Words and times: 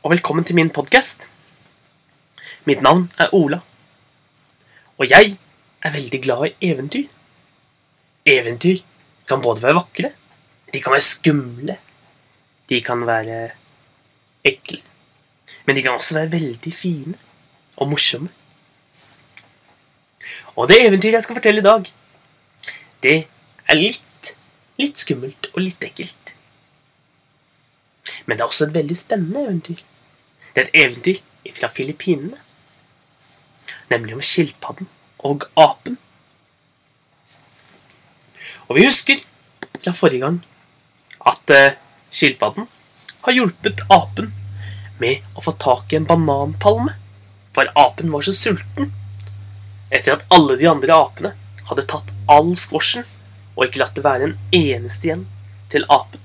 og 0.00 0.14
velkommen 0.14 0.46
til 0.48 0.56
min 0.56 0.70
podkast. 0.72 1.26
Mitt 2.64 2.80
navn 2.80 3.10
er 3.20 3.34
Ola, 3.36 3.58
og 4.96 5.04
jeg 5.10 5.34
er 5.84 5.92
veldig 5.92 6.20
glad 6.24 6.46
i 6.46 6.70
eventyr. 6.70 7.08
Eventyr 8.24 8.80
kan 9.28 9.42
både 9.44 9.62
være 9.62 9.76
vakre, 9.76 10.10
de 10.72 10.80
kan 10.80 10.94
være 10.94 11.04
skumle, 11.04 11.76
de 12.72 12.78
kan 12.80 13.04
være 13.06 13.42
ekle, 14.48 14.80
men 15.66 15.76
de 15.76 15.84
kan 15.84 15.98
også 15.98 16.16
være 16.16 16.32
veldig 16.32 16.72
fine 16.72 17.14
og 17.76 17.92
morsomme. 17.92 18.32
Og 20.56 20.68
det 20.68 20.80
eventyret 20.86 21.20
jeg 21.20 21.28
skal 21.28 21.40
fortelle 21.42 21.60
i 21.60 21.68
dag, 21.68 21.92
det 23.04 23.18
er 23.68 23.82
litt, 23.82 24.34
litt 24.80 24.96
skummelt 24.96 25.52
og 25.52 25.60
litt 25.66 25.84
ekkelt. 25.84 26.34
Men 28.24 28.38
det 28.38 28.44
er 28.44 28.48
også 28.48 28.70
et 28.70 28.76
veldig 28.80 28.96
spennende 28.96 29.44
eventyr. 29.44 29.86
Det 30.54 30.62
er 30.62 30.68
et 30.68 30.78
eventyr 30.84 31.20
fra 31.56 31.70
Filippinene. 31.74 32.38
Nemlig 33.90 34.16
om 34.16 34.24
skilpadden 34.24 34.88
og 35.26 35.46
apen. 35.58 35.98
Og 38.68 38.76
vi 38.78 38.86
husker 38.86 39.22
fra 39.80 39.94
forrige 39.96 40.24
gang 40.24 40.40
at 41.26 41.54
eh, 41.54 41.78
skilpadden 42.14 42.68
har 43.24 43.36
hjulpet 43.36 43.82
apen 43.90 44.32
med 45.00 45.24
å 45.34 45.44
få 45.44 45.54
tak 45.60 45.92
i 45.92 45.98
en 45.98 46.08
bananpalme. 46.08 46.94
For 47.54 47.70
apen 47.78 48.12
var 48.12 48.26
så 48.26 48.34
sulten 48.36 48.92
etter 49.90 50.14
at 50.14 50.26
alle 50.34 50.56
de 50.58 50.68
andre 50.70 50.94
apene 50.94 51.32
hadde 51.66 51.86
tatt 51.90 52.12
all 52.30 52.52
squashen 52.58 53.06
og 53.56 53.66
ikke 53.66 53.82
latt 53.82 53.96
det 53.96 54.06
være 54.06 54.28
en 54.28 54.36
eneste 54.54 55.08
igjen 55.08 55.26
til 55.70 55.86
apen. 55.90 56.20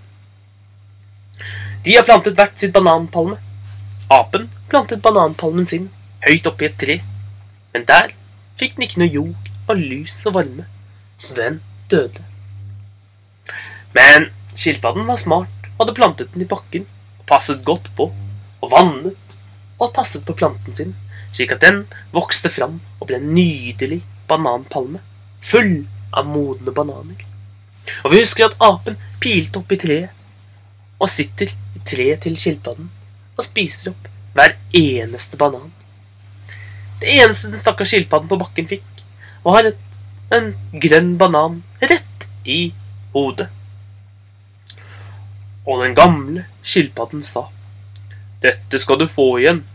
De 1.85 1.95
har 1.97 2.05
plantet 2.05 2.37
hvert 2.37 2.57
sitt 2.57 2.73
bananpalme. 2.73 3.37
Apen 4.13 4.49
plantet 4.69 5.01
bananpalmen 5.01 5.65
sin 5.65 5.87
høyt 6.25 6.45
oppi 6.45 6.67
et 6.67 6.77
tre, 6.77 6.99
men 7.73 7.85
der 7.89 8.11
fikk 8.59 8.75
den 8.75 8.85
ikke 8.85 9.01
noe 9.01 9.13
jord 9.13 9.47
og 9.65 9.79
lys 9.81 10.19
og 10.29 10.35
varme, 10.35 10.65
så 11.17 11.33
den 11.37 11.57
døde. 11.89 12.21
Men 13.97 14.29
skilpadden 14.53 15.07
var 15.09 15.17
smart 15.17 15.69
og 15.71 15.79
hadde 15.81 15.95
plantet 15.97 16.33
den 16.33 16.45
i 16.45 16.49
bakken 16.49 16.85
og 17.19 17.25
passet 17.31 17.63
godt 17.65 17.89
på 17.97 18.11
og 18.61 18.71
vannet 18.71 19.39
og 19.79 19.93
passet 19.95 20.25
på 20.27 20.35
planten 20.37 20.77
sin, 20.77 20.93
slik 21.33 21.55
at 21.55 21.63
den 21.65 21.83
vokste 22.13 22.51
fram 22.53 22.77
og 22.99 23.09
ble 23.09 23.17
en 23.17 23.33
nydelig 23.33 24.03
bananpalme, 24.29 25.01
full 25.41 25.87
av 26.15 26.29
modne 26.29 26.73
bananer. 26.77 27.25
Og 28.05 28.13
vi 28.13 28.21
husker 28.21 28.51
at 28.51 28.61
apen 28.63 29.01
pilte 29.21 29.61
opp 29.61 29.73
i 29.73 29.79
treet 29.81 31.01
og 31.01 31.09
sitter 31.11 31.49
i 31.49 31.81
treet 31.85 32.21
til 32.23 32.37
skilpadden 32.39 32.93
og 33.35 33.43
spiser 33.45 33.91
opp 33.91 34.07
hver 34.35 34.55
eneste 34.75 35.37
banan. 35.39 35.71
Det 37.01 37.11
eneste 37.19 37.51
den 37.51 37.59
stakkars 37.59 37.91
skilpadden 37.91 38.31
på 38.31 38.39
bakken 38.39 38.67
fikk, 38.69 38.87
var 39.45 39.67
et, 39.67 39.99
en 40.33 40.53
grønn 40.81 41.15
banan 41.21 41.61
rett 41.83 42.27
i 42.45 42.73
hodet. 43.13 43.49
Og 45.65 45.81
den 45.81 45.95
gamle 45.97 46.45
skilpadden 46.61 47.23
sa, 47.23 47.47
'Dette 48.41 48.79
skal 48.79 48.99
du 48.99 49.07
få 49.07 49.37
igjen.' 49.39 49.65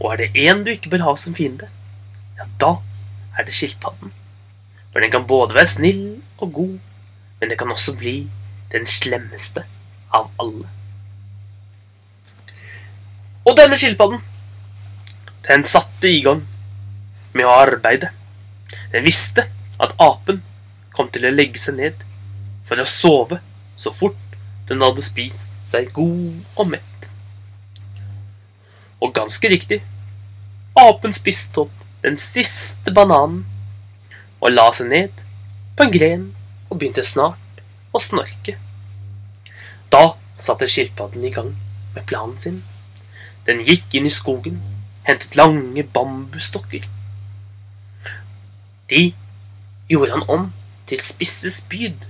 Og 0.00 0.12
er 0.12 0.16
det 0.16 0.34
én 0.34 0.64
du 0.64 0.70
ikke 0.72 0.90
bør 0.90 1.04
ha 1.06 1.16
som 1.16 1.34
fiende, 1.34 1.68
ja, 2.38 2.44
da 2.60 2.76
er 3.38 3.44
det 3.44 3.54
skilpadden. 3.54 4.12
For 4.92 5.00
den 5.00 5.10
kan 5.10 5.26
både 5.26 5.54
være 5.54 5.66
snill 5.66 6.22
og 6.38 6.52
god, 6.52 6.78
men 7.40 7.50
den 7.50 7.58
kan 7.58 7.70
også 7.70 7.96
bli 7.96 8.30
den 8.72 8.86
slemmeste 8.86 9.64
av 10.12 10.30
alle. 10.40 10.68
Og 13.42 13.56
denne 13.58 13.78
skilpadden, 13.78 14.20
den 15.48 15.64
satte 15.66 16.10
i 16.10 16.20
gang 16.22 16.44
med 17.34 17.48
å 17.48 17.54
arbeide. 17.64 18.12
Den 18.92 19.04
visste 19.06 19.48
at 19.82 19.96
apen 20.00 20.42
kom 20.94 21.08
til 21.10 21.26
å 21.26 21.34
legge 21.34 21.58
seg 21.58 21.78
ned 21.80 22.04
for 22.68 22.78
å 22.78 22.86
sove 22.88 23.40
så 23.74 23.90
fort 23.94 24.36
den 24.68 24.84
hadde 24.84 25.02
spist 25.04 25.54
seg 25.72 25.90
god 25.96 26.60
og 26.60 26.70
mett. 26.70 27.08
Og 29.02 29.14
ganske 29.16 29.50
riktig, 29.50 29.80
apen 30.78 31.14
spiste 31.16 31.64
opp 31.64 31.82
den 32.04 32.18
siste 32.20 32.94
bananen 32.94 33.42
og 34.42 34.54
la 34.54 34.68
seg 34.74 34.90
ned 34.92 35.24
på 35.76 35.86
en 35.86 35.94
gren 35.94 36.28
og 36.68 36.78
begynte 36.78 37.04
snart 37.06 37.62
å 37.92 38.00
snorke. 38.02 38.56
Da 39.92 40.14
satte 40.40 40.70
skilpadden 40.70 41.24
i 41.26 41.32
gang 41.34 41.52
med 41.94 42.06
planen 42.08 42.38
sin. 42.38 42.62
Den 43.46 43.62
gikk 43.66 43.94
inn 43.98 44.06
i 44.06 44.14
skogen, 44.14 44.60
hentet 45.06 45.36
lange 45.36 45.82
bambusstokker. 45.94 46.84
De 48.92 49.02
gjorde 49.90 50.12
han 50.12 50.28
om 50.30 50.50
til 50.90 51.02
spisse 51.02 51.50
spyd, 51.50 52.06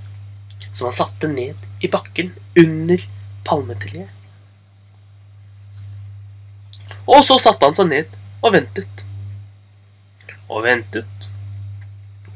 som 0.72 0.88
han 0.88 0.96
satte 0.96 1.30
ned 1.30 1.56
i 1.80 1.90
bakken 1.92 2.32
under 2.58 3.04
palmetreet. 3.46 4.10
Og 7.08 7.24
så 7.26 7.38
satte 7.42 7.66
han 7.66 7.76
seg 7.76 7.88
ned 7.90 8.18
og 8.42 8.52
ventet. 8.54 9.04
Og 10.48 10.62
ventet. 10.66 11.28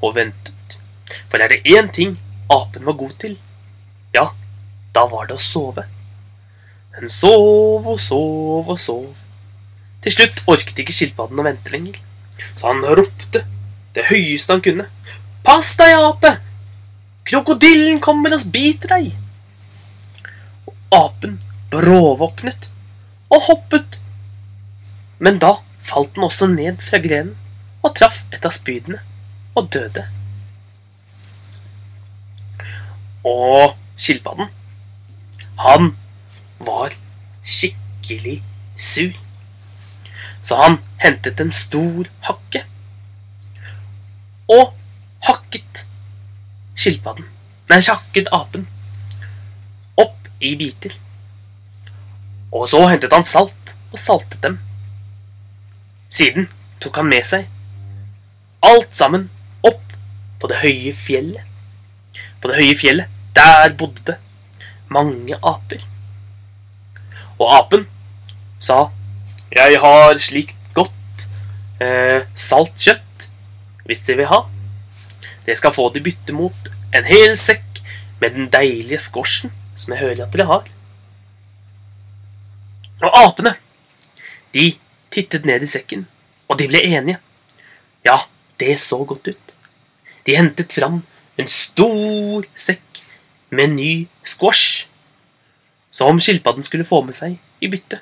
Og 0.00 0.14
ventet. 0.16 0.78
For 1.30 1.42
er 1.42 1.52
det 1.52 1.64
én 1.68 1.92
ting 1.92 2.16
apen 2.52 2.86
var 2.86 2.96
god 2.98 3.14
til, 3.20 3.36
ja, 4.14 4.28
da 4.94 5.04
var 5.10 5.28
det 5.28 5.36
å 5.36 5.42
sove. 5.42 5.84
Den 6.96 7.12
sov 7.12 7.84
og 7.84 8.00
sov 8.00 8.70
og 8.72 8.78
sov. 8.80 9.06
Til 10.04 10.14
slutt 10.14 10.42
orket 10.48 10.78
ikke 10.80 10.94
skilpadden 10.96 11.40
å 11.42 11.44
vente 11.44 11.72
lenger, 11.72 11.98
så 12.56 12.70
han 12.70 12.84
ropte 12.96 13.42
det 13.96 14.06
høyeste 14.08 14.54
han 14.54 14.62
kunne. 14.64 14.86
Pass 15.44 15.74
deg, 15.78 15.92
ape! 15.98 16.36
Krokodillen 17.26 18.00
kommer 18.00 18.32
og 18.36 18.46
biter 18.54 18.94
deg! 18.94 19.10
Og 20.70 20.96
apen 20.96 21.36
bråvåknet 21.74 22.70
og 23.32 23.44
hoppet. 23.48 24.00
Men 25.18 25.40
da 25.42 25.56
falt 25.84 26.14
den 26.16 26.26
også 26.26 26.48
ned 26.52 26.80
fra 26.86 27.00
grenen 27.02 27.34
og 27.84 27.94
traff 27.98 28.24
et 28.34 28.46
av 28.46 28.54
spydene 28.54 29.02
og 29.56 29.68
døde. 29.74 30.06
Og 33.26 33.76
skilpadden, 33.98 34.50
han 35.60 35.94
var 36.58 36.94
skikkelig 37.44 38.42
sur. 38.76 39.12
Så 40.42 40.56
han 40.60 40.78
hentet 41.02 41.40
en 41.40 41.52
stor 41.52 42.08
hakke 42.28 42.62
og 44.46 44.74
hakket 45.26 45.86
skilpadden 46.78 47.26
Nei, 47.66 47.80
hakket 47.82 48.28
apen 48.30 48.68
opp 49.98 50.28
i 50.38 50.52
biter. 50.54 50.92
Og 52.54 52.68
så 52.70 52.84
hentet 52.86 53.10
han 53.10 53.26
salt 53.26 53.72
og 53.90 53.98
saltet 53.98 54.38
dem. 54.44 54.60
Siden 56.06 56.46
tok 56.78 57.00
han 57.00 57.10
med 57.10 57.26
seg 57.26 57.48
alt 58.66 58.94
sammen 58.94 59.26
opp 59.66 59.96
på 60.38 60.50
det 60.50 60.60
høye 60.62 60.94
fjellet. 60.94 61.42
På 62.38 62.52
det 62.52 62.60
høye 62.60 62.78
fjellet, 62.78 63.10
der 63.34 63.74
bodde 63.74 64.06
det 64.06 64.16
mange 64.92 65.38
aper. 65.42 65.82
Og 67.38 67.48
apen 67.52 67.86
sa, 68.58 68.90
'Jeg 69.52 69.80
har 69.80 70.18
slikt 70.18 70.56
godt 70.74 71.28
eh, 71.80 72.24
salt 72.34 72.74
kjøtt, 72.78 73.28
hvis 73.84 74.00
dere 74.06 74.16
vil 74.16 74.32
ha.' 74.32 74.46
Det 75.46 75.58
skal 75.58 75.72
få 75.72 75.92
de 75.94 76.00
bytte 76.00 76.32
mot 76.34 76.70
en 76.94 77.04
hel 77.04 77.36
sekk 77.38 77.82
med 78.20 78.34
den 78.34 78.48
deilige 78.50 78.98
skorsen 78.98 79.52
som 79.76 79.92
jeg 79.92 80.00
hører 80.00 80.24
at 80.24 80.32
dere 80.32 80.46
har. 80.46 80.64
Og 83.04 83.12
apene, 83.20 83.54
de 84.54 84.72
tittet 85.12 85.44
ned 85.44 85.62
i 85.62 85.68
sekken, 85.70 86.06
og 86.48 86.58
de 86.58 86.66
ble 86.70 86.80
enige. 86.80 87.20
Ja, 88.04 88.16
det 88.60 88.80
så 88.80 89.04
godt 89.04 89.28
ut. 89.28 89.54
De 90.26 90.36
hentet 90.36 90.72
fram 90.72 91.02
en 91.38 91.48
stor 91.52 92.46
sekk 92.56 93.02
med 93.50 93.76
ny 93.76 93.92
squash 94.24 94.85
som 95.96 96.20
skilpadden 96.20 96.66
skulle 96.66 96.86
få 96.88 97.00
med 97.06 97.16
seg 97.16 97.38
i 97.64 97.70
bytte. 97.72 98.00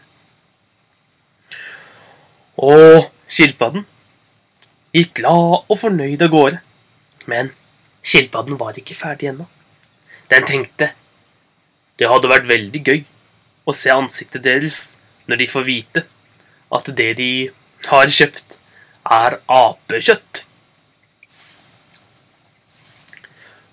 Og 2.58 3.10
skilpadden 3.30 3.86
gikk 4.94 5.20
glad 5.20 5.64
og 5.68 5.78
fornøyd 5.78 6.22
av 6.22 6.32
gårde. 6.32 6.60
Men 7.30 7.52
skilpadden 8.04 8.58
var 8.60 8.78
ikke 8.78 8.96
ferdig 8.98 9.30
ennå. 9.30 9.46
Den 10.30 10.46
tenkte 10.48 10.90
det 11.98 12.10
hadde 12.10 12.30
vært 12.30 12.48
veldig 12.50 12.80
gøy 12.82 13.04
å 13.64 13.74
se 13.76 13.92
ansiktet 13.94 14.42
deres 14.44 14.80
når 15.30 15.44
de 15.44 15.50
får 15.50 15.66
vite 15.68 16.02
at 16.74 16.90
det 16.98 17.12
de 17.20 17.30
har 17.86 18.10
kjøpt, 18.10 18.56
er 19.04 19.36
apekjøtt. 19.52 20.46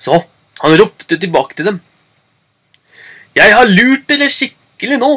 Så 0.01 0.19
han 0.61 0.75
ropte 0.77 1.17
tilbake 1.17 1.57
til 1.57 1.71
dem. 1.71 1.79
Jeg 3.37 3.53
har 3.55 3.69
lurt 3.69 4.07
dere 4.09 4.27
skikkelig 4.31 4.97
nå. 4.99 5.11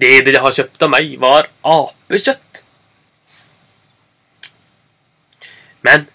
Det 0.00 0.20
dere 0.24 0.40
har 0.40 0.54
kjøpt 0.56 0.86
av 0.86 0.92
meg, 0.92 1.16
var 1.20 1.50
apekjøtt. 1.66 2.62
Men 5.84 6.06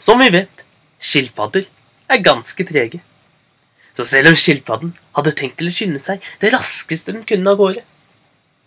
som 0.00 0.20
vi 0.20 0.30
vet, 0.32 0.64
skilpadder 1.02 1.66
er 2.12 2.24
ganske 2.24 2.66
trege. 2.68 3.02
Så 3.96 4.04
selv 4.08 4.30
om 4.32 4.38
skilpadden 4.38 4.92
hadde 5.16 5.34
tenkt 5.36 5.58
til 5.60 5.70
å 5.70 5.74
skynde 5.74 6.00
seg 6.02 6.24
det 6.40 6.52
raskeste 6.52 7.14
den 7.14 7.24
kunne 7.28 7.52
av 7.52 7.60
gårde, 7.60 7.84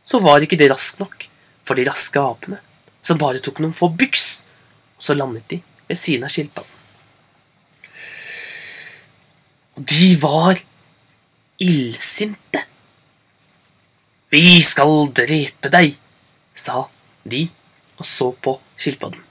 så 0.06 0.22
var 0.24 0.42
ikke 0.42 0.58
det 0.58 0.72
raskt 0.72 1.02
nok 1.02 1.28
for 1.68 1.78
de 1.78 1.86
raske 1.86 2.22
apene, 2.22 2.58
som 3.06 3.20
bare 3.22 3.42
tok 3.46 3.62
noen 3.62 3.76
få 3.78 3.92
byks, 3.94 4.26
og 4.98 5.06
så 5.06 5.16
landet 5.18 5.46
de 5.54 5.60
ved 5.90 6.00
siden 6.02 6.26
av 6.26 6.34
skilpadden. 6.34 6.76
Og 9.78 9.86
de 9.90 10.10
var 10.22 10.60
illsinte. 11.60 12.64
Vi 14.30 14.62
skal 14.64 15.10
drepe 15.16 15.72
deg, 15.74 15.96
sa 16.54 16.86
de 17.24 17.48
og 18.00 18.08
så 18.08 18.30
på 18.32 18.56
skilpadden. 18.80 19.22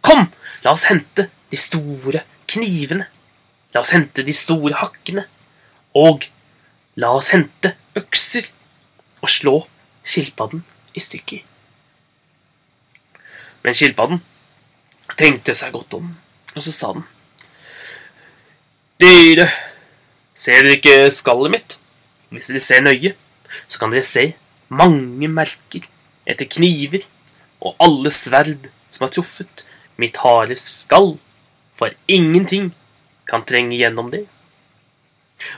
Kom, 0.00 0.28
la 0.64 0.72
oss 0.72 0.86
hente 0.88 1.28
de 1.50 1.60
store 1.60 2.22
knivene. 2.48 3.08
La 3.74 3.82
oss 3.82 3.92
hente 3.92 4.24
de 4.24 4.32
store 4.32 4.78
hakkene. 4.80 5.26
Og 5.98 6.24
la 6.96 7.12
oss 7.18 7.32
hente 7.34 7.74
økser 7.98 8.48
og 9.20 9.28
slå 9.32 9.54
skilpadden 10.08 10.64
i 10.96 11.02
stykker. 11.04 11.44
Men 13.66 13.76
skilpadden 13.76 14.22
tenkte 15.18 15.54
seg 15.58 15.74
godt 15.74 15.98
om, 15.98 16.12
og 16.54 16.64
så 16.64 16.72
sa 16.72 16.92
den. 16.96 17.04
Dere, 19.02 19.48
ser 20.38 20.62
dere 20.62 20.78
ikke 20.78 21.10
skallet 21.14 21.54
mitt? 21.54 21.78
Hvis 22.30 22.50
dere 22.52 22.62
ser 22.62 22.84
nøye, 22.84 23.14
så 23.66 23.80
kan 23.80 23.92
dere 23.94 24.06
se 24.06 24.30
mange 24.68 25.30
merker 25.32 25.86
etter 26.28 26.48
kniver 26.52 27.06
og 27.64 27.78
alle 27.82 28.12
sverd 28.14 28.68
som 28.92 29.06
har 29.06 29.12
truffet 29.14 29.64
mitt 29.98 30.20
harde 30.22 30.56
skall, 30.60 31.16
for 31.74 31.94
ingenting 32.06 32.70
kan 33.28 33.44
trenge 33.48 33.76
gjennom 33.78 34.12
det. 34.12 34.24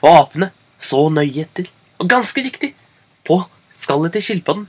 Og 0.01 0.11
apene 0.15 0.51
så 0.81 1.07
nøye 1.13 1.45
etter, 1.45 1.69
og 2.01 2.09
ganske 2.09 2.43
riktig, 2.45 2.73
på 3.25 3.43
skallet 3.77 4.17
til 4.17 4.25
skilpadden 4.25 4.67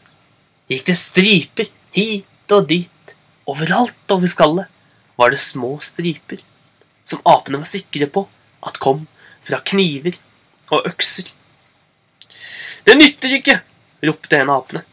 gikk 0.71 0.85
det 0.87 0.97
striper 0.99 1.71
hit 1.95 2.55
og 2.55 2.67
dit. 2.69 3.15
Overalt 3.49 4.13
over 4.13 4.29
skallet 4.31 4.67
var 5.19 5.31
det 5.31 5.41
små 5.43 5.77
striper, 5.83 6.39
som 7.03 7.23
apene 7.27 7.61
var 7.61 7.69
sikre 7.69 8.07
på 8.11 8.25
at 8.67 8.79
kom 8.83 9.05
fra 9.45 9.61
kniver 9.65 10.17
og 10.71 10.87
økser. 10.89 11.29
Det 12.85 12.95
nytter 12.97 13.35
ikke, 13.37 13.59
ropte 14.05 14.39
en 14.39 14.49
av 14.49 14.63
apene. 14.63 14.83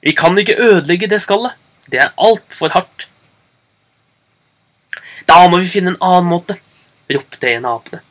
Vi 0.00 0.14
kan 0.16 0.38
ikke 0.38 0.58
ødelegge 0.58 1.10
det 1.10 1.20
skallet. 1.22 1.56
Det 1.90 1.98
er 2.00 2.14
altfor 2.16 2.72
hardt. 2.72 3.08
Da 5.28 5.42
må 5.50 5.60
vi 5.60 5.70
finne 5.70 5.94
en 5.94 6.02
annen 6.04 6.30
måte, 6.30 6.56
ropte 7.10 7.50
en 7.50 7.66
av 7.68 7.80
apene. 7.80 8.02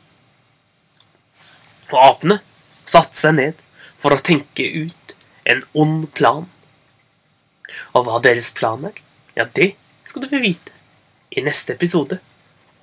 Og 1.90 1.98
apene 1.98 2.38
satte 2.88 3.18
seg 3.18 3.36
ned 3.38 3.64
for 4.00 4.14
å 4.14 4.22
tenke 4.24 4.64
ut 4.64 5.16
en 5.50 5.64
ond 5.74 6.06
plan. 6.16 6.46
Og 7.94 8.06
hva 8.06 8.20
deres 8.22 8.52
plan 8.56 8.84
er, 8.86 8.94
ja, 9.36 9.46
det 9.46 9.72
skal 10.06 10.24
du 10.24 10.30
få 10.30 10.40
vite 10.42 10.74
i 11.30 11.42
neste 11.46 11.74
episode 11.76 12.18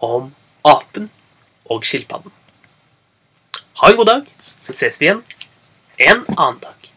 om 0.03 0.29
apen 0.67 1.09
og 1.69 1.85
skilpadden. 1.87 2.33
Ha 3.81 3.91
en 3.91 3.99
god 3.99 4.09
dag, 4.09 4.29
så 4.61 4.73
ses 4.73 4.99
vi 5.01 5.09
igjen 5.09 5.23
en 5.97 6.23
annen 6.37 6.61
dag. 6.63 6.91